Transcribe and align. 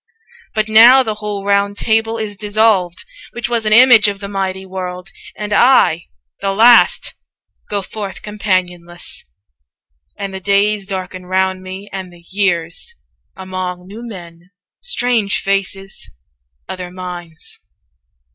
But 0.55 0.67
now 0.67 1.03
the 1.03 1.13
whole 1.21 1.45
ROUND 1.45 1.77
TABLE 1.77 2.17
is 2.17 2.35
dissolved 2.35 3.05
Which 3.33 3.47
was 3.47 3.67
an 3.67 3.71
image 3.73 4.07
of 4.07 4.19
the 4.19 4.27
mighty 4.27 4.65
world; 4.65 5.11
235 5.37 5.43
And 5.43 5.53
I, 5.53 6.05
the 6.39 6.53
last, 6.53 7.13
go 7.69 7.83
forth 7.83 8.23
companionless, 8.23 9.27
And 10.17 10.33
the 10.33 10.39
days 10.39 10.87
darken 10.87 11.27
round 11.27 11.61
me, 11.61 11.87
and 11.93 12.11
the 12.11 12.25
years, 12.31 12.95
Among 13.35 13.85
new 13.85 14.01
men, 14.03 14.49
strange 14.81 15.35
faces, 15.37 16.09
other 16.67 16.89
minds.' 16.89 17.59